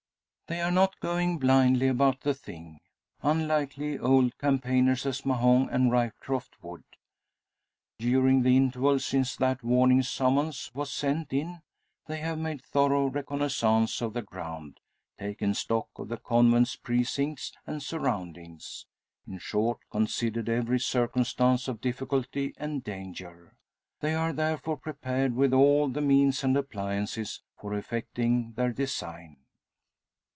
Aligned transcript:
They 0.47 0.59
are 0.59 0.69
not 0.69 0.99
going 0.99 1.37
blindly 1.39 1.87
about 1.87 2.23
the 2.23 2.33
thing. 2.33 2.81
Unlikely 3.21 3.97
old 3.97 4.37
campaigners 4.37 5.05
as 5.05 5.25
Mahon 5.25 5.69
and 5.69 5.89
Ryecroft 5.89 6.61
would. 6.61 6.83
During 7.97 8.41
the 8.41 8.57
interval 8.57 8.99
since 8.99 9.37
that 9.37 9.63
warning 9.63 10.03
summons 10.03 10.69
was 10.73 10.91
sent 10.91 11.31
in, 11.31 11.61
they 12.07 12.17
have 12.19 12.37
made 12.37 12.61
thorough 12.65 13.05
reconnaissance 13.05 14.01
of 14.01 14.11
the 14.11 14.21
ground, 14.23 14.81
taken 15.17 15.53
stock 15.53 15.87
of 15.95 16.09
the 16.09 16.17
convent's 16.17 16.75
precincts 16.75 17.53
and 17.65 17.81
surroundings; 17.81 18.85
in 19.25 19.37
short, 19.37 19.79
considered 19.89 20.49
every 20.49 20.81
circumstance 20.81 21.69
of 21.69 21.79
difficulty 21.79 22.53
and 22.57 22.83
danger. 22.83 23.55
They 24.01 24.13
are 24.15 24.33
therefore 24.33 24.75
prepared 24.75 25.33
with 25.33 25.53
all 25.53 25.87
the 25.87 26.01
means 26.01 26.43
and 26.43 26.57
appliances 26.57 27.41
for 27.57 27.73
effecting 27.73 28.51
their 28.57 28.73
design. 28.73 29.37